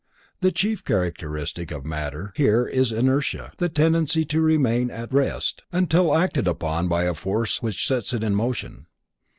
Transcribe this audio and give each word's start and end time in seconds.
The 0.39 0.51
chief 0.51 0.83
characteristic 0.83 1.69
of 1.69 1.85
matter 1.85 2.33
here 2.35 2.65
is 2.65 2.91
inertia: 2.91 3.51
the 3.57 3.69
tendency 3.69 4.25
to 4.25 4.41
remain 4.41 4.89
at 4.89 5.13
rest 5.13 5.63
until 5.71 6.17
acted 6.17 6.47
upon 6.47 6.87
by 6.87 7.03
a 7.03 7.13
force 7.13 7.61
which 7.61 7.85
sets 7.85 8.11
it 8.11 8.23
in 8.23 8.33
motion. 8.33 8.87